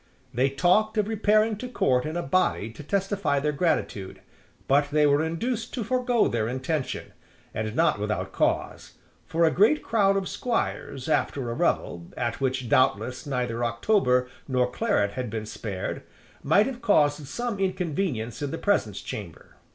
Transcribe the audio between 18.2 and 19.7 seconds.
in the presence chamber.